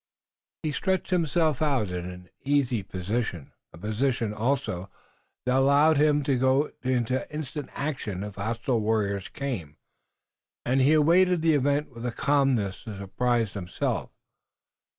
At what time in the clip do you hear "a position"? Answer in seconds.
3.71-4.33